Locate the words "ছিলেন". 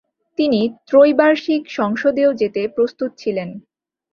3.17-3.49